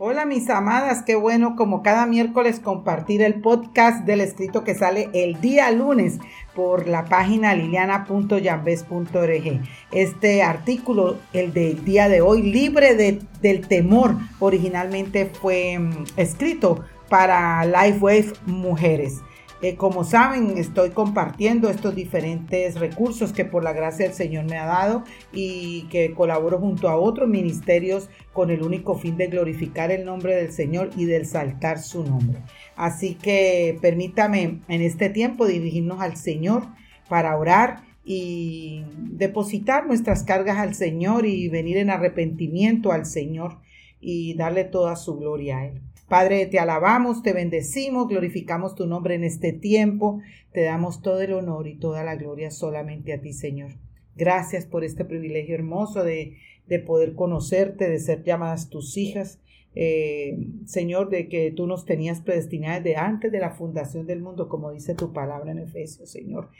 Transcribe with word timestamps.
Hola 0.00 0.24
mis 0.24 0.50
amadas, 0.50 1.04
qué 1.04 1.14
bueno 1.14 1.54
como 1.54 1.84
cada 1.84 2.04
miércoles 2.04 2.58
compartir 2.58 3.22
el 3.22 3.40
podcast 3.40 4.04
del 4.04 4.20
escrito 4.20 4.64
que 4.64 4.74
sale 4.74 5.08
el 5.12 5.40
día 5.40 5.70
lunes 5.70 6.18
por 6.52 6.88
la 6.88 7.04
página 7.04 7.54
liliana.yambes.org. 7.54 9.60
Este 9.92 10.42
artículo, 10.42 11.18
el 11.32 11.52
del 11.52 11.84
día 11.84 12.08
de 12.08 12.22
hoy, 12.22 12.42
libre 12.42 12.96
de, 12.96 13.20
del 13.40 13.68
temor, 13.68 14.16
originalmente 14.40 15.26
fue 15.26 15.78
mm, 15.78 16.06
escrito 16.16 16.84
para 17.08 17.64
Lifewave 17.64 18.32
Mujeres. 18.46 19.20
Eh, 19.64 19.76
como 19.76 20.04
saben, 20.04 20.58
estoy 20.58 20.90
compartiendo 20.90 21.70
estos 21.70 21.94
diferentes 21.94 22.78
recursos 22.78 23.32
que 23.32 23.46
por 23.46 23.64
la 23.64 23.72
gracia 23.72 24.04
del 24.04 24.14
Señor 24.14 24.44
me 24.44 24.58
ha 24.58 24.66
dado 24.66 25.04
y 25.32 25.84
que 25.84 26.12
colaboro 26.12 26.58
junto 26.58 26.90
a 26.90 26.96
otros 26.96 27.30
ministerios 27.30 28.10
con 28.34 28.50
el 28.50 28.62
único 28.62 28.94
fin 28.98 29.16
de 29.16 29.28
glorificar 29.28 29.90
el 29.90 30.04
nombre 30.04 30.36
del 30.36 30.52
Señor 30.52 30.90
y 30.98 31.06
de 31.06 31.16
exaltar 31.16 31.78
su 31.78 32.04
nombre. 32.04 32.40
Así 32.76 33.14
que 33.14 33.78
permítame 33.80 34.60
en 34.68 34.82
este 34.82 35.08
tiempo 35.08 35.46
dirigirnos 35.46 36.02
al 36.02 36.18
Señor 36.18 36.64
para 37.08 37.34
orar 37.34 37.84
y 38.04 38.84
depositar 38.98 39.86
nuestras 39.86 40.24
cargas 40.24 40.58
al 40.58 40.74
Señor 40.74 41.24
y 41.24 41.48
venir 41.48 41.78
en 41.78 41.88
arrepentimiento 41.88 42.92
al 42.92 43.06
Señor 43.06 43.60
y 43.98 44.34
darle 44.34 44.64
toda 44.64 44.94
su 44.96 45.16
gloria 45.16 45.56
a 45.56 45.66
Él. 45.68 45.80
Padre, 46.08 46.46
te 46.46 46.58
alabamos, 46.58 47.22
te 47.22 47.32
bendecimos, 47.32 48.08
glorificamos 48.08 48.74
tu 48.74 48.86
nombre 48.86 49.14
en 49.14 49.24
este 49.24 49.52
tiempo, 49.52 50.20
te 50.52 50.62
damos 50.62 51.00
todo 51.00 51.20
el 51.22 51.32
honor 51.32 51.66
y 51.66 51.76
toda 51.76 52.04
la 52.04 52.16
gloria 52.16 52.50
solamente 52.50 53.12
a 53.12 53.20
ti, 53.20 53.32
Señor. 53.32 53.72
Gracias 54.16 54.66
por 54.66 54.84
este 54.84 55.04
privilegio 55.04 55.54
hermoso 55.54 56.04
de, 56.04 56.36
de 56.66 56.78
poder 56.78 57.14
conocerte, 57.14 57.88
de 57.88 57.98
ser 57.98 58.22
llamadas 58.22 58.68
tus 58.68 58.96
hijas. 58.96 59.40
Eh, 59.76 60.38
Señor, 60.66 61.10
de 61.10 61.28
que 61.28 61.50
tú 61.50 61.66
nos 61.66 61.84
tenías 61.84 62.20
predestinadas 62.20 62.84
de 62.84 62.96
antes 62.96 63.32
de 63.32 63.40
la 63.40 63.50
fundación 63.50 64.06
del 64.06 64.20
mundo, 64.20 64.48
como 64.48 64.70
dice 64.70 64.94
tu 64.94 65.12
palabra 65.12 65.50
en 65.50 65.58
Efesios, 65.58 66.10
Señor. 66.10 66.50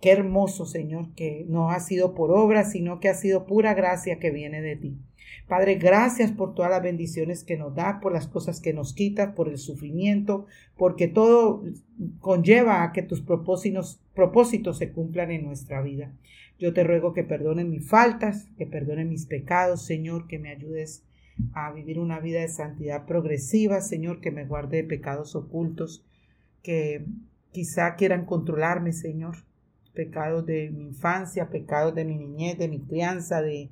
Qué 0.00 0.10
hermoso, 0.10 0.66
Señor, 0.66 1.14
que 1.14 1.44
no 1.48 1.70
ha 1.70 1.78
sido 1.78 2.14
por 2.14 2.32
obra, 2.32 2.64
sino 2.64 2.98
que 2.98 3.08
ha 3.08 3.14
sido 3.14 3.46
pura 3.46 3.74
gracia 3.74 4.18
que 4.18 4.30
viene 4.30 4.60
de 4.60 4.76
ti. 4.76 4.98
Padre, 5.48 5.76
gracias 5.76 6.32
por 6.32 6.54
todas 6.54 6.70
las 6.70 6.82
bendiciones 6.82 7.44
que 7.44 7.56
nos 7.56 7.74
da, 7.74 8.00
por 8.00 8.12
las 8.12 8.26
cosas 8.26 8.60
que 8.60 8.72
nos 8.72 8.92
quitas, 8.92 9.34
por 9.34 9.48
el 9.48 9.58
sufrimiento, 9.58 10.46
porque 10.76 11.08
todo 11.08 11.64
conlleva 12.20 12.82
a 12.82 12.92
que 12.92 13.02
tus 13.02 13.20
propósitos, 13.20 14.00
propósitos 14.14 14.78
se 14.78 14.92
cumplan 14.92 15.30
en 15.30 15.44
nuestra 15.44 15.82
vida. 15.82 16.12
Yo 16.58 16.72
te 16.72 16.84
ruego 16.84 17.12
que 17.12 17.24
perdonen 17.24 17.70
mis 17.70 17.88
faltas, 17.88 18.48
que 18.56 18.66
perdonen 18.66 19.08
mis 19.08 19.26
pecados, 19.26 19.84
Señor, 19.84 20.26
que 20.28 20.38
me 20.38 20.50
ayudes 20.50 21.02
a 21.52 21.72
vivir 21.72 21.98
una 21.98 22.20
vida 22.20 22.40
de 22.40 22.48
santidad 22.48 23.06
progresiva, 23.06 23.80
Señor, 23.80 24.20
que 24.20 24.30
me 24.30 24.44
guarde 24.44 24.78
de 24.78 24.84
pecados 24.84 25.34
ocultos, 25.34 26.04
que 26.62 27.04
quizá 27.52 27.96
quieran 27.96 28.24
controlarme, 28.24 28.92
Señor, 28.92 29.36
pecados 29.94 30.46
de 30.46 30.70
mi 30.70 30.84
infancia, 30.84 31.50
pecados 31.50 31.94
de 31.94 32.04
mi 32.04 32.16
niñez, 32.16 32.58
de 32.58 32.68
mi 32.68 32.80
crianza, 32.80 33.42
de 33.42 33.68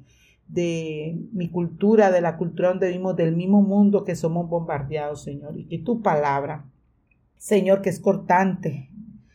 de 0.53 1.19
mi 1.33 1.48
cultura, 1.48 2.11
de 2.11 2.20
la 2.20 2.36
cultura 2.36 2.69
donde 2.69 2.89
vivimos, 2.89 3.17
del 3.17 3.34
mismo 3.34 3.62
mundo 3.62 4.05
que 4.05 4.14
somos 4.14 4.48
bombardeados, 4.48 5.22
Señor. 5.22 5.59
Y 5.59 5.64
que 5.64 5.78
tu 5.78 6.03
palabra, 6.03 6.67
Señor, 7.39 7.81
que 7.81 7.89
es 7.89 7.98
cortante, 7.98 8.91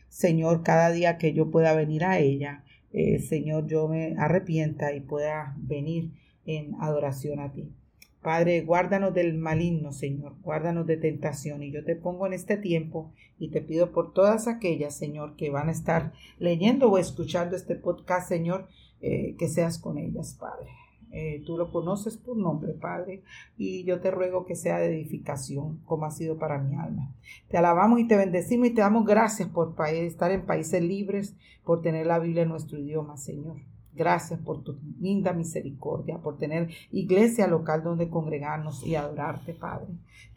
Señor, 0.09 0.63
cada 0.63 0.91
día 0.91 1.17
que 1.17 1.33
yo 1.33 1.49
pueda 1.49 1.73
venir 1.73 2.05
a 2.05 2.19
ella, 2.19 2.63
eh, 2.93 3.19
Señor, 3.19 3.65
yo 3.67 3.87
me 3.87 4.15
arrepienta 4.17 4.93
y 4.93 5.01
pueda 5.01 5.55
venir 5.57 6.11
en 6.45 6.75
adoración 6.79 7.39
a 7.39 7.51
ti. 7.51 7.73
Padre, 8.21 8.61
guárdanos 8.61 9.13
del 9.13 9.35
maligno, 9.37 9.91
Señor, 9.91 10.35
guárdanos 10.43 10.85
de 10.85 10.97
tentación. 10.97 11.63
Y 11.63 11.71
yo 11.71 11.83
te 11.83 11.95
pongo 11.95 12.27
en 12.27 12.33
este 12.33 12.57
tiempo 12.57 13.11
y 13.39 13.49
te 13.49 13.61
pido 13.61 13.91
por 13.91 14.13
todas 14.13 14.47
aquellas, 14.47 14.95
Señor, 14.95 15.35
que 15.35 15.49
van 15.49 15.69
a 15.69 15.71
estar 15.71 16.13
leyendo 16.37 16.91
o 16.91 16.97
escuchando 16.97 17.55
este 17.55 17.75
podcast, 17.75 18.29
Señor, 18.29 18.67
eh, 19.01 19.35
que 19.37 19.47
seas 19.47 19.79
con 19.79 19.97
ellas, 19.97 20.35
Padre. 20.39 20.69
Eh, 21.11 21.41
tú 21.45 21.57
lo 21.57 21.71
conoces 21.71 22.17
por 22.17 22.35
nombre, 22.37 22.73
Padre, 22.73 23.23
y 23.57 23.83
yo 23.85 24.01
te 24.01 24.11
ruego 24.11 24.45
que 24.45 24.55
sea 24.55 24.77
de 24.77 24.87
edificación, 24.87 25.79
como 25.85 26.05
ha 26.05 26.11
sido 26.11 26.37
para 26.37 26.57
mi 26.57 26.75
alma. 26.75 27.13
Te 27.49 27.57
alabamos 27.57 27.99
y 27.99 28.07
te 28.07 28.17
bendecimos 28.17 28.67
y 28.67 28.73
te 28.73 28.81
damos 28.81 29.05
gracias 29.05 29.47
por 29.49 29.75
estar 29.87 30.31
en 30.31 30.45
países 30.45 30.81
libres, 30.81 31.35
por 31.63 31.81
tener 31.81 32.07
la 32.07 32.19
Biblia 32.19 32.43
en 32.43 32.49
nuestro 32.49 32.77
idioma, 32.77 33.17
Señor. 33.17 33.57
Gracias 33.93 34.39
por 34.39 34.63
tu 34.63 34.77
linda 34.99 35.33
misericordia, 35.33 36.19
por 36.19 36.37
tener 36.37 36.69
iglesia 36.91 37.47
local 37.47 37.83
donde 37.83 38.09
congregarnos 38.09 38.85
y 38.85 38.95
adorarte, 38.95 39.53
Padre. 39.53 39.87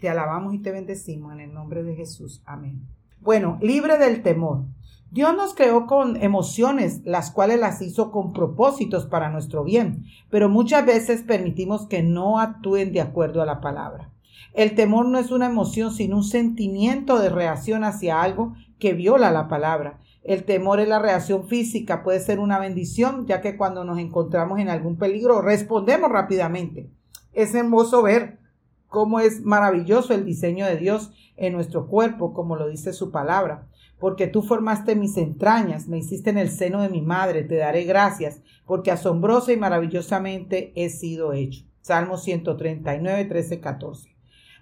Te 0.00 0.09
alabamos 0.09 0.54
y 0.54 0.60
te 0.60 0.70
bendecimos 0.70 1.34
en 1.34 1.41
el 1.41 1.53
nombre 1.53 1.82
de 1.82 1.94
Jesús. 1.94 2.42
Amén. 2.47 2.80
Bueno, 3.20 3.59
libre 3.60 3.98
del 3.98 4.22
temor. 4.22 4.64
Dios 5.12 5.37
nos 5.37 5.54
creó 5.54 5.87
con 5.87 6.22
emociones, 6.22 7.00
las 7.04 7.32
cuales 7.32 7.59
las 7.59 7.82
hizo 7.82 8.12
con 8.12 8.32
propósitos 8.32 9.06
para 9.06 9.28
nuestro 9.28 9.65
bien, 9.65 10.04
pero 10.31 10.48
muchas 10.48 10.87
veces 10.87 11.22
permitimos 11.22 11.88
que 11.88 12.04
no 12.04 12.38
actúen 12.38 12.93
de 12.93 13.00
acuerdo 13.00 13.43
a 13.43 13.47
la 13.47 13.60
palabra. 13.60 14.12
El 14.54 14.76
temor 14.76 15.06
no 15.06 15.19
es 15.19 15.32
una 15.32 15.47
emoción, 15.47 15.93
sino 15.93 16.19
un 16.19 16.22
sentimiento 16.22 17.19
de 17.19 17.28
reacción 17.28 17.82
hacia 17.82 18.22
algo 18.22 18.54
que 18.78 18.93
viola 18.93 19.32
la 19.32 19.48
palabra. 19.48 19.98
El 20.22 20.44
temor 20.44 20.78
es 20.78 20.87
la 20.87 21.00
reacción 21.00 21.48
física, 21.48 22.04
puede 22.04 22.21
ser 22.21 22.38
una 22.38 22.60
bendición, 22.60 23.27
ya 23.27 23.41
que 23.41 23.56
cuando 23.56 23.82
nos 23.82 23.98
encontramos 23.98 24.60
en 24.60 24.69
algún 24.69 24.97
peligro 24.97 25.42
respondemos 25.42 26.09
rápidamente. 26.09 26.88
Es 27.32 27.53
hermoso 27.56 28.00
ver 28.03 28.38
cómo 28.87 29.19
es 29.19 29.41
maravilloso 29.41 30.15
el 30.15 30.25
diseño 30.25 30.66
de 30.66 30.77
Dios 30.77 31.12
en 31.37 31.53
nuestro 31.53 31.88
cuerpo, 31.88 32.32
como 32.32 32.54
lo 32.54 32.69
dice 32.69 32.92
su 32.92 33.10
palabra 33.10 33.66
porque 34.00 34.27
tú 34.27 34.43
formaste 34.43 34.97
mis 34.97 35.16
entrañas, 35.19 35.87
me 35.87 35.99
hiciste 35.99 36.31
en 36.31 36.38
el 36.38 36.50
seno 36.50 36.81
de 36.83 36.88
mi 36.88 37.03
madre, 37.03 37.44
te 37.44 37.56
daré 37.56 37.84
gracias, 37.84 38.41
porque 38.65 38.91
asombrosa 38.91 39.53
y 39.53 39.59
maravillosamente 39.59 40.72
he 40.75 40.88
sido 40.88 41.34
hecho. 41.34 41.65
Salmo 41.83 42.16
139, 42.16 43.27
13, 43.27 43.60
14. 43.60 44.09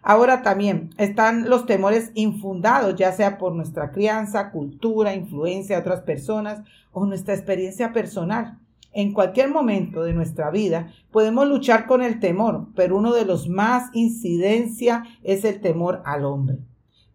Ahora 0.03 0.43
también 0.43 0.91
están 0.99 1.49
los 1.49 1.67
temores 1.67 2.11
infundados, 2.15 2.97
ya 2.97 3.13
sea 3.13 3.39
por 3.39 3.55
nuestra 3.55 3.93
crianza, 3.93 4.51
cultura, 4.51 5.15
influencia 5.15 5.77
de 5.77 5.83
otras 5.83 6.01
personas 6.01 6.63
o 6.93 7.07
nuestra 7.07 7.35
experiencia 7.35 7.93
personal. 7.93 8.59
En 8.93 9.13
cualquier 9.13 9.51
momento 9.51 10.03
de 10.03 10.15
nuestra 10.15 10.51
vida 10.51 10.93
podemos 11.13 11.47
luchar 11.47 11.87
con 11.87 12.03
el 12.03 12.21
temor, 12.21 12.69
pero 12.75 12.97
uno 12.97 13.13
de 13.13 13.25
los 13.25 13.49
más 13.49 13.91
incidencia 13.93 15.05
es 15.23 15.45
el 15.45 15.61
temor 15.61 16.03
al 16.05 16.25
hombre. 16.25 16.59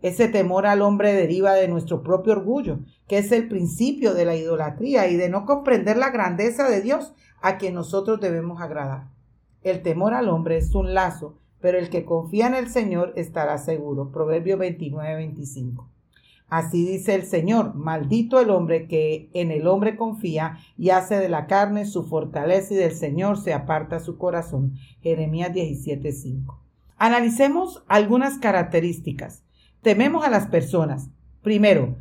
Ese 0.03 0.27
temor 0.27 0.67
al 0.67 0.81
hombre 0.81 1.13
deriva 1.13 1.53
de 1.53 1.69
nuestro 1.69 2.03
propio 2.03 2.33
orgullo, 2.33 2.79
que 3.07 3.17
es 3.17 3.31
el 3.31 3.47
principio 3.47 4.13
de 4.13 4.25
la 4.25 4.35
idolatría 4.35 5.07
y 5.07 5.15
de 5.15 5.29
no 5.29 5.45
comprender 5.45 5.95
la 5.95 6.09
grandeza 6.09 6.69
de 6.69 6.81
Dios 6.81 7.13
a 7.41 7.57
quien 7.57 7.73
nosotros 7.73 8.19
debemos 8.19 8.61
agradar. 8.61 9.05
El 9.63 9.81
temor 9.81 10.13
al 10.13 10.27
hombre 10.27 10.57
es 10.57 10.75
un 10.75 10.93
lazo, 10.93 11.37
pero 11.61 11.79
el 11.79 11.89
que 11.89 12.03
confía 12.03 12.47
en 12.47 12.55
el 12.55 12.69
Señor 12.69 13.13
estará 13.15 13.57
seguro. 13.57 14.11
Proverbio 14.11 14.57
29, 14.57 15.15
25. 15.15 15.87
Así 16.49 16.85
dice 16.85 17.15
el 17.15 17.23
Señor, 17.23 17.73
maldito 17.73 18.41
el 18.41 18.49
hombre 18.49 18.89
que 18.89 19.29
en 19.33 19.51
el 19.51 19.67
hombre 19.67 19.95
confía 19.95 20.57
y 20.77 20.89
hace 20.89 21.15
de 21.15 21.29
la 21.29 21.47
carne 21.47 21.85
su 21.85 22.03
fortaleza 22.03 22.73
y 22.73 22.77
del 22.77 22.93
Señor 22.93 23.37
se 23.37 23.53
aparta 23.53 24.01
su 24.01 24.17
corazón. 24.17 24.73
Jeremías 25.01 25.53
17:5. 25.53 26.59
Analicemos 26.97 27.83
algunas 27.87 28.37
características. 28.37 29.43
Tememos 29.83 30.25
a 30.25 30.29
las 30.29 30.47
personas. 30.47 31.09
Primero, 31.41 31.97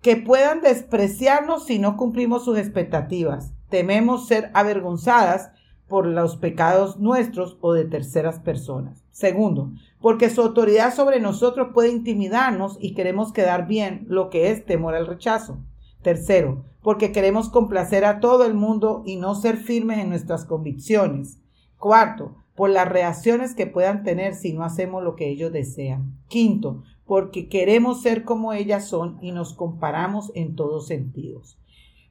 que 0.00 0.16
puedan 0.16 0.62
despreciarnos 0.62 1.66
si 1.66 1.78
no 1.78 1.98
cumplimos 1.98 2.44
sus 2.44 2.56
expectativas. 2.56 3.52
Tememos 3.68 4.26
ser 4.26 4.50
avergonzadas 4.54 5.50
por 5.88 6.06
los 6.06 6.36
pecados 6.36 6.98
nuestros 6.98 7.58
o 7.60 7.74
de 7.74 7.84
terceras 7.84 8.38
personas. 8.40 9.04
Segundo, 9.10 9.72
porque 10.00 10.30
su 10.30 10.40
autoridad 10.40 10.94
sobre 10.94 11.20
nosotros 11.20 11.68
puede 11.74 11.90
intimidarnos 11.90 12.78
y 12.80 12.94
queremos 12.94 13.32
quedar 13.32 13.66
bien, 13.66 14.06
lo 14.08 14.30
que 14.30 14.50
es 14.50 14.64
temor 14.64 14.94
al 14.94 15.06
rechazo. 15.06 15.58
Tercero, 16.00 16.64
porque 16.82 17.12
queremos 17.12 17.50
complacer 17.50 18.06
a 18.06 18.20
todo 18.20 18.46
el 18.46 18.54
mundo 18.54 19.02
y 19.04 19.16
no 19.16 19.34
ser 19.34 19.58
firmes 19.58 19.98
en 19.98 20.08
nuestras 20.08 20.46
convicciones. 20.46 21.38
Cuarto, 21.78 22.36
por 22.54 22.70
las 22.70 22.88
reacciones 22.88 23.54
que 23.54 23.66
puedan 23.66 24.02
tener 24.02 24.34
si 24.34 24.52
no 24.52 24.64
hacemos 24.64 25.04
lo 25.04 25.14
que 25.14 25.28
ellos 25.28 25.52
desean. 25.52 26.16
Quinto, 26.28 26.82
porque 27.08 27.48
queremos 27.48 28.02
ser 28.02 28.22
como 28.22 28.52
ellas 28.52 28.86
son 28.86 29.16
y 29.22 29.32
nos 29.32 29.54
comparamos 29.54 30.30
en 30.34 30.54
todos 30.54 30.86
sentidos. 30.86 31.58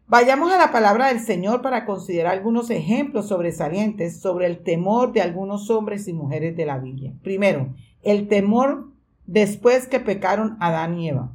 Vayamos 0.07 0.51
a 0.51 0.57
la 0.57 0.71
palabra 0.71 1.09
del 1.09 1.19
Señor 1.19 1.61
para 1.61 1.85
considerar 1.85 2.33
algunos 2.33 2.71
ejemplos 2.71 3.27
sobresalientes 3.27 4.19
sobre 4.19 4.47
el 4.47 4.63
temor 4.63 5.13
de 5.13 5.21
algunos 5.21 5.69
hombres 5.69 6.07
y 6.07 6.13
mujeres 6.13 6.57
de 6.57 6.65
la 6.65 6.79
Biblia. 6.79 7.13
Primero, 7.21 7.75
el 8.01 8.27
temor 8.27 8.87
después 9.27 9.87
que 9.87 9.99
pecaron 9.99 10.57
Adán 10.59 10.97
y 10.97 11.09
Eva. 11.09 11.31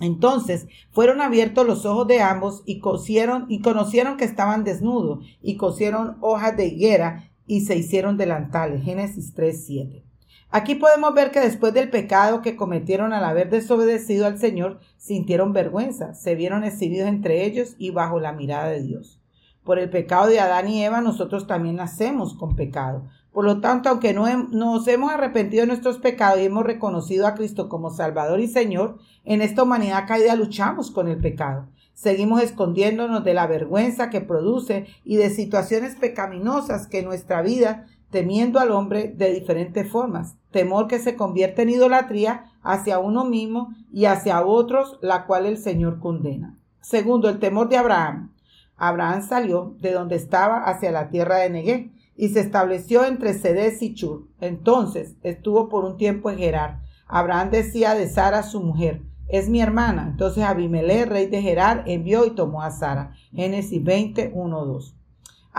Entonces 0.00 0.68
fueron 0.92 1.20
abiertos 1.20 1.66
los 1.66 1.84
ojos 1.84 2.06
de 2.06 2.20
ambos 2.20 2.62
y 2.64 2.78
cosieron 2.78 3.46
y 3.48 3.60
conocieron 3.60 4.16
que 4.16 4.24
estaban 4.24 4.62
desnudos 4.62 5.26
y 5.42 5.56
cosieron 5.56 6.16
hojas 6.20 6.56
de 6.56 6.66
higuera 6.66 7.28
y 7.44 7.62
se 7.62 7.76
hicieron 7.76 8.16
delantales. 8.16 8.84
Génesis 8.84 9.34
3, 9.34 9.64
7. 9.66 10.07
Aquí 10.50 10.76
podemos 10.76 11.12
ver 11.12 11.30
que 11.30 11.40
después 11.40 11.74
del 11.74 11.90
pecado 11.90 12.40
que 12.40 12.56
cometieron 12.56 13.12
al 13.12 13.24
haber 13.24 13.50
desobedecido 13.50 14.26
al 14.26 14.38
Señor, 14.38 14.80
sintieron 14.96 15.52
vergüenza, 15.52 16.14
se 16.14 16.34
vieron 16.34 16.64
exhibidos 16.64 17.08
entre 17.08 17.44
ellos 17.44 17.74
y 17.78 17.90
bajo 17.90 18.18
la 18.18 18.32
mirada 18.32 18.68
de 18.68 18.82
Dios. 18.82 19.20
Por 19.62 19.78
el 19.78 19.90
pecado 19.90 20.28
de 20.28 20.40
Adán 20.40 20.68
y 20.68 20.82
Eva, 20.82 21.02
nosotros 21.02 21.46
también 21.46 21.76
nacemos 21.76 22.32
con 22.32 22.56
pecado. 22.56 23.02
Por 23.30 23.44
lo 23.44 23.60
tanto, 23.60 23.90
aunque 23.90 24.14
no 24.14 24.26
nos 24.44 24.88
hemos 24.88 25.12
arrepentido 25.12 25.60
de 25.60 25.66
nuestros 25.66 25.98
pecados 25.98 26.40
y 26.40 26.46
hemos 26.46 26.64
reconocido 26.64 27.26
a 27.26 27.34
Cristo 27.34 27.68
como 27.68 27.90
Salvador 27.90 28.40
y 28.40 28.48
Señor, 28.48 28.96
en 29.26 29.42
esta 29.42 29.62
humanidad 29.62 30.08
caída 30.08 30.34
luchamos 30.34 30.90
con 30.90 31.08
el 31.08 31.18
pecado. 31.18 31.68
Seguimos 31.92 32.42
escondiéndonos 32.42 33.22
de 33.24 33.34
la 33.34 33.46
vergüenza 33.46 34.08
que 34.08 34.22
produce 34.22 34.86
y 35.04 35.16
de 35.16 35.28
situaciones 35.28 35.96
pecaminosas 35.96 36.86
que 36.86 37.00
en 37.00 37.04
nuestra 37.04 37.42
vida 37.42 37.86
temiendo 38.10 38.58
al 38.58 38.70
hombre 38.70 39.12
de 39.16 39.32
diferentes 39.32 39.88
formas. 39.90 40.36
Temor 40.50 40.86
que 40.88 40.98
se 40.98 41.16
convierte 41.16 41.62
en 41.62 41.70
idolatría 41.70 42.52
hacia 42.62 42.98
uno 42.98 43.24
mismo 43.24 43.74
y 43.92 44.06
hacia 44.06 44.44
otros, 44.44 44.98
la 45.02 45.26
cual 45.26 45.46
el 45.46 45.58
Señor 45.58 46.00
condena. 46.00 46.56
Segundo, 46.80 47.28
el 47.28 47.38
temor 47.38 47.68
de 47.68 47.76
Abraham. 47.76 48.32
Abraham 48.76 49.22
salió 49.22 49.76
de 49.80 49.92
donde 49.92 50.16
estaba 50.16 50.64
hacia 50.64 50.92
la 50.92 51.10
tierra 51.10 51.38
de 51.38 51.50
Negué 51.50 51.90
y 52.16 52.28
se 52.28 52.40
estableció 52.40 53.04
entre 53.04 53.34
Cedes 53.34 53.82
y 53.82 53.94
Chur. 53.94 54.28
Entonces 54.40 55.16
estuvo 55.22 55.68
por 55.68 55.84
un 55.84 55.96
tiempo 55.96 56.30
en 56.30 56.38
Gerar. 56.38 56.80
Abraham 57.06 57.50
decía 57.50 57.94
de 57.94 58.08
Sara 58.08 58.42
su 58.42 58.60
mujer, 58.60 59.02
es 59.28 59.48
mi 59.48 59.60
hermana. 59.60 60.08
Entonces 60.10 60.44
Abimelech, 60.44 61.08
rey 61.08 61.26
de 61.26 61.42
Gerar, 61.42 61.84
envió 61.86 62.24
y 62.24 62.30
tomó 62.30 62.62
a 62.62 62.70
Sara. 62.70 63.14
Génesis 63.32 63.82
20, 63.82 64.32
1, 64.34 64.64
2. 64.64 64.97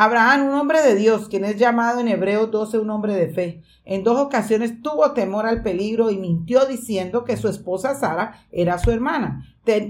Abraham, 0.02 0.48
un 0.48 0.54
hombre 0.54 0.82
de 0.82 0.96
Dios, 0.96 1.28
quien 1.28 1.44
es 1.44 1.58
llamado 1.58 2.00
en 2.00 2.08
Hebreo 2.08 2.48
12 2.48 2.80
un 2.80 2.90
hombre 2.90 3.16
de 3.16 3.28
fe, 3.28 3.64
en 3.84 4.06
dos 4.06 4.18
ocasiones 4.18 4.82
tuvo 4.82 5.12
temor 5.12 5.46
al 5.46 5.62
peligro 5.62 6.10
y 6.10 6.18
mintió 6.18 6.66
diciendo 6.66 7.26
que 7.26 7.36
su 7.36 7.50
esposa 7.50 7.96
Sara 7.96 8.46
era 8.50 8.80
su 8.80 8.92
hermana. 8.92 9.44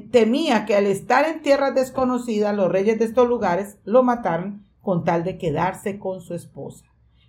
temía 0.10 0.66
que 0.66 0.74
al 0.74 0.88
estar 0.88 1.30
en 1.30 1.44
tierras 1.44 1.76
desconocidas 1.76 2.56
los 2.56 2.72
reyes 2.72 2.98
de 2.98 3.06
estos 3.06 3.30
lugares 3.30 3.78
lo 3.86 4.02
mataran 4.02 4.66
con 4.82 5.04
tal 5.04 5.24
de 5.24 5.38
quedarse 5.38 6.00
con 6.00 6.22
su 6.22 6.34
esposa. 6.34 6.86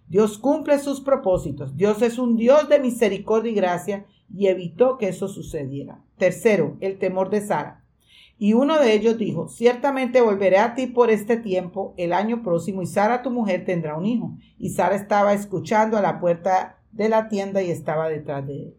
Dios 0.08 0.38
cumple 0.38 0.78
sus 0.78 1.02
propósitos. 1.02 1.76
Dios 1.76 2.00
es 2.00 2.18
un 2.18 2.38
Dios 2.38 2.70
de 2.70 2.80
misericordia 2.80 3.52
y 3.52 3.56
gracia 3.56 4.06
y 4.34 4.46
evitó 4.46 4.96
que 4.96 5.08
eso 5.08 5.28
sucediera. 5.28 6.02
Tercero, 6.16 6.78
el 6.80 6.98
temor 6.98 7.28
de 7.28 7.42
Sara. 7.42 7.79
Y 8.42 8.54
uno 8.54 8.80
de 8.80 8.94
ellos 8.94 9.18
dijo, 9.18 9.48
ciertamente 9.48 10.22
volveré 10.22 10.56
a 10.56 10.74
ti 10.74 10.86
por 10.86 11.10
este 11.10 11.36
tiempo 11.36 11.92
el 11.98 12.14
año 12.14 12.42
próximo 12.42 12.80
y 12.80 12.86
Sara 12.86 13.20
tu 13.20 13.30
mujer 13.30 13.66
tendrá 13.66 13.98
un 13.98 14.06
hijo. 14.06 14.34
Y 14.58 14.70
Sara 14.70 14.96
estaba 14.96 15.34
escuchando 15.34 15.98
a 15.98 16.00
la 16.00 16.18
puerta 16.18 16.78
de 16.90 17.10
la 17.10 17.28
tienda 17.28 17.60
y 17.60 17.70
estaba 17.70 18.08
detrás 18.08 18.46
de 18.46 18.54
él. 18.54 18.76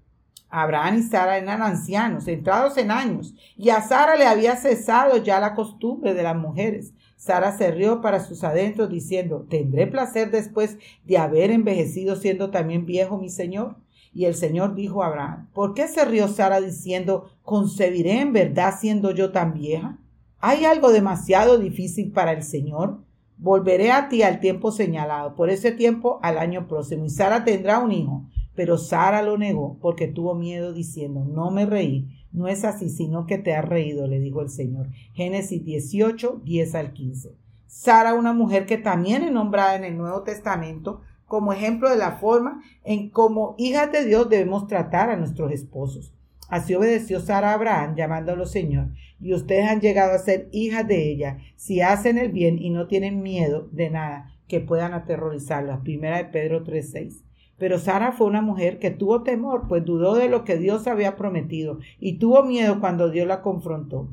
Abraham 0.50 0.98
y 0.98 1.04
Sara 1.04 1.38
eran 1.38 1.62
ancianos, 1.62 2.28
entrados 2.28 2.76
en 2.78 2.90
años, 2.90 3.36
y 3.56 3.70
a 3.70 3.82
Sara 3.82 4.16
le 4.16 4.26
había 4.26 4.56
cesado 4.56 5.18
ya 5.18 5.40
la 5.40 5.54
costumbre 5.54 6.16
de 6.16 6.24
las 6.24 6.36
mujeres. 6.36 6.96
Sara 7.16 7.56
se 7.56 7.70
rió 7.70 8.02
para 8.02 8.20
sus 8.20 8.44
adentros 8.44 8.90
diciendo, 8.90 9.46
¿tendré 9.48 9.86
placer 9.86 10.32
después 10.32 10.80
de 11.06 11.20
haber 11.20 11.52
envejecido 11.52 12.16
siendo 12.16 12.50
también 12.50 12.88
viejo 12.88 13.20
mi 13.20 13.30
señor? 13.30 13.76
Y 14.14 14.26
el 14.26 14.36
Señor 14.36 14.76
dijo 14.76 15.04
a 15.04 15.08
Abraham, 15.08 15.50
¿por 15.54 15.74
qué 15.74 15.88
se 15.88 16.04
rió 16.06 16.28
Sara 16.28 16.60
diciendo, 16.60 17.30
concebiré 17.44 18.20
en 18.20 18.34
verdad 18.34 18.76
siendo 18.78 19.12
yo 19.12 19.32
tan 19.32 19.54
vieja? 19.54 19.98
¿Hay 20.40 20.66
algo 20.66 20.92
demasiado 20.92 21.58
difícil 21.58 22.12
para 22.12 22.34
el 22.34 22.44
Señor? 22.44 23.00
Volveré 23.38 23.92
a 23.92 24.10
ti 24.10 24.24
al 24.24 24.40
tiempo 24.40 24.72
señalado, 24.72 25.36
por 25.36 25.50
ese 25.50 25.72
tiempo 25.72 26.20
al 26.24 26.38
año 26.38 26.68
próximo, 26.68 27.06
y 27.06 27.10
Sara 27.10 27.46
tendrá 27.46 27.80
un 27.80 27.92
hijo. 27.92 28.26
Pero 28.54 28.78
Sara 28.78 29.22
lo 29.22 29.38
negó 29.38 29.78
porque 29.82 30.08
tuvo 30.08 30.36
miedo 30.36 30.74
diciendo, 30.74 31.24
no 31.24 31.52
me 31.52 31.66
reí, 31.66 32.08
no 32.32 32.48
es 32.48 32.66
así, 32.66 32.90
sino 32.90 33.26
que 33.26 33.38
te 33.38 33.56
has 33.56 33.64
reído, 33.64 34.08
le 34.08 34.20
dijo 34.20 34.42
el 34.42 34.50
Señor. 34.50 34.90
Génesis 35.14 35.64
18, 35.64 36.42
10 36.44 36.76
al 36.76 36.94
15. 36.94 37.38
Sara, 37.68 38.14
una 38.14 38.34
mujer 38.34 38.66
que 38.66 38.78
también 38.78 39.24
es 39.24 39.32
nombrada 39.32 39.76
en 39.76 39.86
el 39.86 39.98
Nuevo 39.98 40.24
Testamento, 40.24 41.02
como 41.32 41.54
ejemplo 41.54 41.90
de 41.90 41.96
la 41.96 42.18
forma 42.18 42.62
en 42.84 43.10
cómo 43.10 43.56
hijas 43.58 43.90
de 43.90 44.04
Dios 44.04 44.28
debemos 44.28 44.68
tratar 44.68 45.10
a 45.10 45.16
nuestros 45.16 45.54
esposos. 45.54 46.14
Así 46.50 46.76
obedeció 46.76 47.22
Sara 47.22 47.52
a 47.52 47.54
Abraham, 47.54 47.96
llamándolo 47.96 48.46
Señor, 48.46 48.90
y 49.22 49.34
ustedes 49.34 49.70
han 49.70 49.80
llegado 49.80 50.12
a 50.12 50.20
ser 50.20 50.50
hijas 50.52 50.86
de 50.90 51.10
ella, 51.10 51.38
si 51.56 51.80
hacen 51.80 52.18
el 52.18 52.34
bien 52.34 52.60
y 52.60 52.70
no 52.70 52.88
tienen 52.88 53.22
miedo 53.22 53.70
de 53.72 53.90
nada 53.90 54.34
que 54.50 54.60
puedan 54.60 54.94
aterrorizarlas. 54.94 55.80
Primera 55.80 56.18
de 56.18 56.26
Pedro 56.26 56.66
3:6. 56.66 57.24
Pero 57.58 57.80
Sara 57.80 58.12
fue 58.12 58.28
una 58.28 58.42
mujer 58.42 58.78
que 58.78 58.92
tuvo 58.92 59.24
temor, 59.24 59.70
pues 59.70 59.86
dudó 59.86 60.16
de 60.16 60.28
lo 60.28 60.44
que 60.44 60.58
Dios 60.58 60.86
había 60.86 61.16
prometido 61.16 61.80
y 62.02 62.18
tuvo 62.18 62.44
miedo 62.44 62.82
cuando 62.82 63.10
Dios 63.10 63.26
la 63.26 63.42
confrontó. 63.42 64.10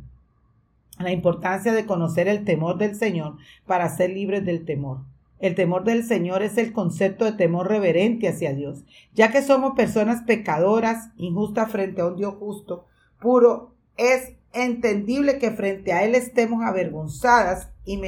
La 1.00 1.10
importancia 1.10 1.72
de 1.72 1.84
conocer 1.84 2.28
el 2.28 2.44
temor 2.44 2.78
del 2.78 2.94
Señor 2.94 3.38
para 3.66 3.88
ser 3.88 4.10
libres 4.10 4.44
del 4.44 4.64
temor. 4.64 4.98
El 5.40 5.54
temor 5.54 5.84
del 5.84 6.04
Señor 6.04 6.42
es 6.42 6.58
el 6.58 6.72
concepto 6.72 7.24
de 7.24 7.32
temor 7.32 7.68
reverente 7.68 8.28
hacia 8.28 8.54
Dios, 8.54 8.84
ya 9.14 9.30
que 9.30 9.42
somos 9.42 9.74
personas 9.74 10.22
pecadoras, 10.22 11.10
injustas 11.16 11.70
frente 11.70 12.00
a 12.00 12.06
un 12.06 12.16
Dios 12.16 12.34
justo, 12.38 12.86
puro, 13.20 13.74
es 13.96 14.32
entendible 14.52 15.38
que 15.38 15.50
frente 15.50 15.92
a 15.92 16.04
Él 16.04 16.14
estemos 16.14 16.64
avergonzadas 16.64 17.70
y 17.84 18.00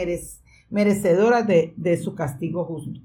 merecedoras 0.70 1.46
de, 1.46 2.00
su 2.02 2.14
castigo 2.14 2.64
justo. 2.64 3.00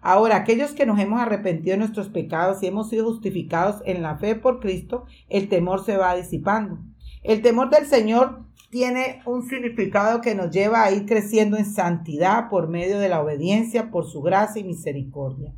Ahora, 0.00 0.36
aquellos 0.36 0.72
que 0.72 0.86
nos 0.86 0.98
hemos 0.98 1.20
arrepentido 1.20 1.74
de 1.74 1.78
nuestros 1.78 2.08
pecados 2.08 2.62
y 2.62 2.66
hemos 2.66 2.88
sido 2.88 3.04
justificados 3.04 3.82
en 3.84 4.02
la 4.02 4.16
fe 4.16 4.34
por 4.34 4.60
Cristo, 4.60 5.04
el 5.28 5.48
temor 5.48 5.84
se 5.84 5.96
va 5.96 6.16
disipando. 6.16 6.78
El 7.22 7.42
temor 7.42 7.68
del 7.68 7.86
Señor 7.86 8.44
tiene 8.70 9.20
un 9.26 9.48
significado 9.48 10.20
que 10.20 10.36
nos 10.36 10.50
lleva 10.50 10.84
a 10.84 10.92
ir 10.92 11.04
creciendo 11.04 11.56
en 11.56 11.66
santidad 11.66 12.48
por 12.48 12.68
medio 12.68 13.00
de 13.00 13.08
la 13.08 13.20
obediencia, 13.20 13.90
por 13.90 14.06
su 14.06 14.22
gracia 14.22 14.60
y 14.60 14.64
misericordia. 14.64 15.52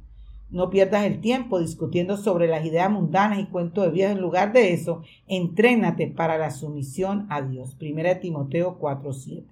No 0.48 0.70
pierdas 0.70 1.04
el 1.04 1.20
tiempo 1.20 1.60
discutiendo 1.60 2.16
sobre 2.16 2.46
las 2.46 2.64
ideas 2.64 2.90
mundanas 2.90 3.38
y 3.38 3.46
cuentos 3.46 3.84
de 3.84 3.90
vida. 3.90 4.10
En 4.10 4.20
lugar 4.20 4.52
de 4.52 4.72
eso, 4.72 5.02
entrénate 5.26 6.08
para 6.08 6.36
la 6.36 6.50
sumisión 6.50 7.26
a 7.30 7.42
Dios. 7.42 7.76
1 7.80 8.20
Timoteo 8.20 8.78
4:7. 8.78 9.44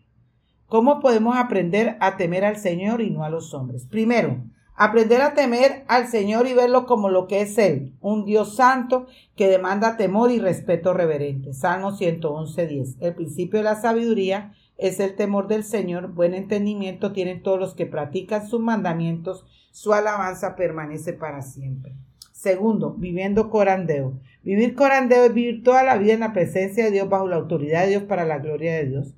¿Cómo 0.66 1.00
podemos 1.00 1.36
aprender 1.36 1.96
a 2.00 2.16
temer 2.16 2.44
al 2.44 2.56
Señor 2.56 3.00
y 3.00 3.10
no 3.10 3.24
a 3.24 3.30
los 3.30 3.54
hombres? 3.54 3.86
Primero, 3.86 4.42
Aprender 4.82 5.20
a 5.20 5.34
temer 5.34 5.84
al 5.88 6.08
Señor 6.08 6.46
y 6.46 6.54
verlo 6.54 6.86
como 6.86 7.10
lo 7.10 7.26
que 7.26 7.42
es 7.42 7.58
Él, 7.58 7.92
un 8.00 8.24
Dios 8.24 8.56
santo 8.56 9.08
que 9.36 9.46
demanda 9.46 9.98
temor 9.98 10.30
y 10.30 10.38
respeto 10.38 10.94
reverente. 10.94 11.52
Salmo 11.52 11.92
111, 11.92 12.66
10. 12.66 12.96
El 13.00 13.14
principio 13.14 13.58
de 13.58 13.64
la 13.64 13.74
sabiduría 13.74 14.54
es 14.78 14.98
el 14.98 15.16
temor 15.16 15.48
del 15.48 15.64
Señor. 15.64 16.14
Buen 16.14 16.32
entendimiento 16.32 17.12
tienen 17.12 17.42
todos 17.42 17.60
los 17.60 17.74
que 17.74 17.84
practican 17.84 18.48
sus 18.48 18.62
mandamientos. 18.62 19.44
Su 19.70 19.92
alabanza 19.92 20.56
permanece 20.56 21.12
para 21.12 21.42
siempre. 21.42 21.92
Segundo, 22.32 22.94
viviendo 22.96 23.50
corandeo. 23.50 24.14
Vivir 24.42 24.74
corandeo 24.74 25.24
es 25.24 25.34
vivir 25.34 25.62
toda 25.62 25.82
la 25.82 25.98
vida 25.98 26.14
en 26.14 26.20
la 26.20 26.32
presencia 26.32 26.86
de 26.86 26.90
Dios, 26.90 27.06
bajo 27.06 27.28
la 27.28 27.36
autoridad 27.36 27.82
de 27.82 27.90
Dios, 27.90 28.04
para 28.04 28.24
la 28.24 28.38
gloria 28.38 28.76
de 28.76 28.86
Dios, 28.86 29.14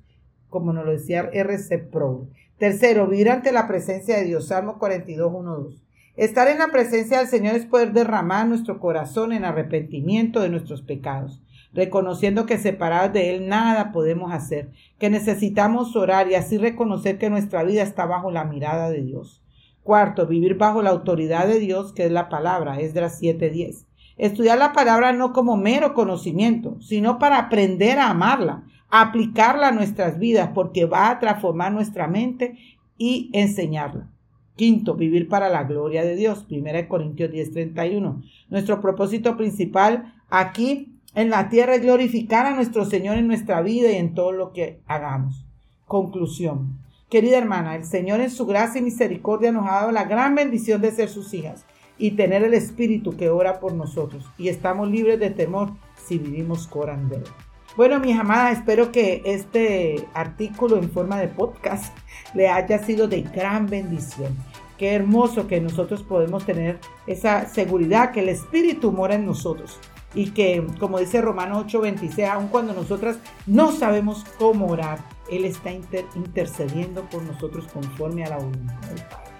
como 0.49 0.73
nos 0.73 0.85
lo 0.85 0.91
decía 0.91 1.29
R.C. 1.31 1.77
Pro. 1.77 2.27
Tercero, 2.57 3.07
vivir 3.07 3.29
ante 3.29 3.51
la 3.51 3.67
presencia 3.67 4.17
de 4.17 4.25
Dios. 4.25 4.47
Salmo 4.47 4.77
42, 4.77 5.31
1, 5.33 5.55
2. 5.57 5.83
Estar 6.15 6.47
en 6.47 6.59
la 6.59 6.67
presencia 6.67 7.17
del 7.17 7.27
Señor 7.27 7.55
es 7.55 7.65
poder 7.65 7.91
derramar 7.91 8.47
nuestro 8.47 8.79
corazón 8.79 9.33
en 9.33 9.43
arrepentimiento 9.43 10.39
de 10.39 10.49
nuestros 10.49 10.83
pecados, 10.83 11.41
reconociendo 11.73 12.45
que 12.45 12.59
separados 12.59 13.13
de 13.13 13.33
Él 13.33 13.47
nada 13.47 13.91
podemos 13.91 14.31
hacer, 14.31 14.69
que 14.99 15.09
necesitamos 15.09 15.95
orar 15.95 16.29
y 16.29 16.35
así 16.35 16.59
reconocer 16.59 17.17
que 17.17 17.31
nuestra 17.31 17.63
vida 17.63 17.81
está 17.81 18.05
bajo 18.05 18.29
la 18.29 18.43
mirada 18.43 18.91
de 18.91 19.01
Dios. 19.01 19.41
Cuarto, 19.81 20.27
vivir 20.27 20.55
bajo 20.55 20.83
la 20.83 20.91
autoridad 20.91 21.47
de 21.47 21.59
Dios, 21.59 21.91
que 21.93 22.05
es 22.05 22.11
la 22.11 22.29
palabra, 22.29 22.79
Esdras 22.79 23.19
7:10. 23.19 23.87
Estudiar 24.17 24.59
la 24.59 24.73
palabra 24.73 25.11
no 25.11 25.33
como 25.33 25.57
mero 25.57 25.95
conocimiento, 25.95 26.79
sino 26.79 27.17
para 27.17 27.39
aprender 27.39 27.97
a 27.97 28.11
amarla, 28.11 28.63
aplicarla 28.95 29.69
a 29.69 29.71
nuestras 29.71 30.19
vidas 30.19 30.51
porque 30.53 30.85
va 30.85 31.09
a 31.09 31.19
transformar 31.19 31.71
nuestra 31.73 32.07
mente 32.07 32.59
y 32.95 33.31
enseñarla. 33.33 34.11
Quinto, 34.55 34.93
vivir 34.93 35.27
para 35.27 35.49
la 35.49 35.63
gloria 35.63 36.03
de 36.03 36.15
Dios. 36.15 36.43
Primera 36.43 36.87
Corintios 36.87 37.31
10:31. 37.31 38.21
Nuestro 38.49 38.81
propósito 38.81 39.35
principal 39.35 40.13
aquí 40.29 40.99
en 41.15 41.31
la 41.31 41.49
tierra 41.49 41.73
es 41.73 41.81
glorificar 41.81 42.45
a 42.45 42.53
nuestro 42.55 42.85
Señor 42.85 43.17
en 43.17 43.25
nuestra 43.25 43.63
vida 43.63 43.91
y 43.91 43.95
en 43.95 44.13
todo 44.13 44.31
lo 44.31 44.53
que 44.53 44.83
hagamos. 44.85 45.43
Conclusión. 45.87 46.77
Querida 47.09 47.39
hermana, 47.39 47.75
el 47.75 47.85
Señor 47.85 48.21
en 48.21 48.29
su 48.29 48.45
gracia 48.45 48.79
y 48.79 48.83
misericordia 48.83 49.51
nos 49.51 49.67
ha 49.67 49.73
dado 49.73 49.91
la 49.91 50.03
gran 50.03 50.35
bendición 50.35 50.81
de 50.81 50.91
ser 50.91 51.09
sus 51.09 51.33
hijas 51.33 51.65
y 51.97 52.11
tener 52.11 52.43
el 52.43 52.53
Espíritu 52.53 53.17
que 53.17 53.29
ora 53.29 53.59
por 53.59 53.73
nosotros. 53.73 54.23
Y 54.37 54.49
estamos 54.49 54.87
libres 54.87 55.19
de 55.19 55.31
temor 55.31 55.71
si 55.95 56.19
vivimos 56.19 56.67
corandero. 56.67 57.52
Bueno, 57.75 57.99
mis 57.99 58.15
amadas, 58.15 58.59
espero 58.59 58.91
que 58.91 59.23
este 59.25 60.07
artículo 60.13 60.77
en 60.77 60.91
forma 60.91 61.19
de 61.19 61.27
podcast 61.27 61.91
le 62.35 62.47
haya 62.47 62.77
sido 62.77 63.07
de 63.07 63.23
gran 63.23 63.65
bendición. 63.65 64.37
qué 64.77 64.93
hermoso 64.93 65.47
que 65.47 65.59
nosotros 65.59 66.03
podemos 66.03 66.45
tener 66.45 66.79
esa 67.07 67.47
seguridad 67.47 68.11
que 68.11 68.19
el 68.19 68.29
Espíritu 68.29 68.91
mora 68.91 69.15
en 69.15 69.25
nosotros 69.25 69.79
y 70.13 70.31
que, 70.31 70.65
como 70.79 70.99
dice 70.99 71.21
Romano 71.21 71.59
8:26, 71.65 72.27
aun 72.27 72.47
cuando 72.47 72.73
nosotras 72.73 73.17
no 73.47 73.71
sabemos 73.71 74.23
cómo 74.37 74.67
orar, 74.67 74.99
Él 75.31 75.45
está 75.45 75.71
intercediendo 75.71 77.09
por 77.09 77.23
nosotros 77.23 77.65
conforme 77.73 78.23
a 78.23 78.29
la 78.29 78.37
voluntad 78.37 78.81
del 78.81 79.01
Padre. 79.05 79.31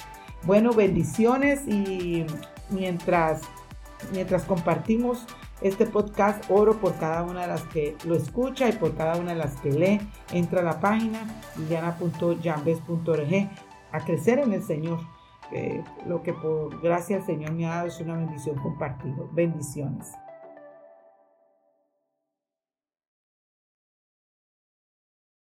Bueno, 0.43 0.73
bendiciones 0.73 1.67
y 1.67 2.25
mientras, 2.71 3.41
mientras 4.11 4.43
compartimos 4.43 5.25
este 5.63 5.85
podcast, 5.85 6.43
oro 6.49 6.79
por 6.79 6.95
cada 6.97 7.23
una 7.23 7.41
de 7.41 7.47
las 7.47 7.63
que 7.63 7.95
lo 8.05 8.15
escucha 8.15 8.69
y 8.69 8.73
por 8.73 8.95
cada 8.95 9.15
una 9.17 9.31
de 9.31 9.37
las 9.37 9.55
que 9.61 9.71
lee. 9.71 9.99
Entra 10.31 10.61
a 10.61 10.63
la 10.63 10.79
página 10.79 11.19
liliana.jambes.org 11.57 13.49
a 13.91 13.99
crecer 14.05 14.39
en 14.39 14.53
el 14.53 14.63
Señor. 14.63 14.99
lo 16.07 16.23
que 16.23 16.33
por 16.33 16.81
gracia 16.81 17.17
el 17.17 17.23
Señor 17.23 17.51
me 17.51 17.67
ha 17.67 17.75
dado 17.75 17.87
es 17.87 17.99
una 17.99 18.15
bendición 18.15 18.55
compartida. 18.57 19.23
Bendiciones. 19.31 20.11